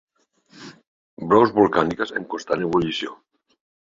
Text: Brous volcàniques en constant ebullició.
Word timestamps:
Brous 1.33 1.51
volcàniques 1.59 2.13
en 2.21 2.27
constant 2.33 2.65
ebullició. 2.69 3.13